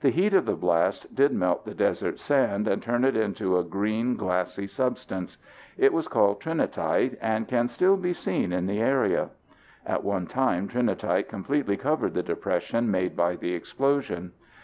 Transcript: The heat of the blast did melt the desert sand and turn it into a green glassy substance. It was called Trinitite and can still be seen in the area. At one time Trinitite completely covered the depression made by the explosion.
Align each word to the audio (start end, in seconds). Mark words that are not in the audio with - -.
The 0.00 0.10
heat 0.10 0.32
of 0.32 0.46
the 0.46 0.54
blast 0.54 1.12
did 1.12 1.32
melt 1.32 1.64
the 1.64 1.74
desert 1.74 2.20
sand 2.20 2.68
and 2.68 2.80
turn 2.80 3.02
it 3.04 3.16
into 3.16 3.58
a 3.58 3.64
green 3.64 4.14
glassy 4.14 4.68
substance. 4.68 5.38
It 5.76 5.92
was 5.92 6.06
called 6.06 6.40
Trinitite 6.40 7.18
and 7.20 7.48
can 7.48 7.66
still 7.66 7.96
be 7.96 8.12
seen 8.12 8.52
in 8.52 8.66
the 8.66 8.78
area. 8.80 9.30
At 9.84 10.04
one 10.04 10.28
time 10.28 10.68
Trinitite 10.68 11.26
completely 11.28 11.76
covered 11.76 12.14
the 12.14 12.22
depression 12.22 12.92
made 12.92 13.16
by 13.16 13.34
the 13.34 13.54
explosion. 13.54 14.34